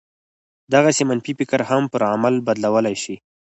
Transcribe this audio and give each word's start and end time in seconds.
دغسې 0.73 1.03
منفي 1.09 1.33
فکر 1.39 1.59
هم 1.69 1.83
پر 1.93 2.01
عمل 2.13 2.35
بدلولای 2.47 2.95
شي 3.03 3.15